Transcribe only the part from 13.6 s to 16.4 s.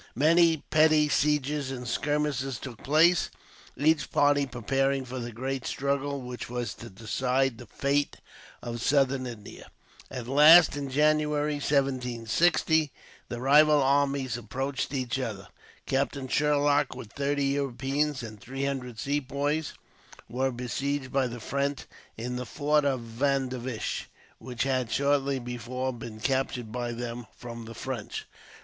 armies approached each other. Captain